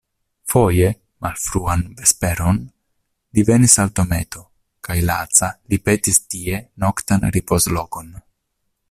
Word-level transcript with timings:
Foje, 0.51 0.87
malfruan 1.25 1.83
vesperon, 1.99 2.61
li 3.37 3.45
venis 3.51 3.77
al 3.83 3.93
dometo, 4.01 4.43
kaj 4.89 4.97
laca 5.11 5.53
li 5.73 5.83
petis 5.91 6.23
tie 6.35 6.65
noktan 6.87 7.31
ripozlokon. 7.37 8.15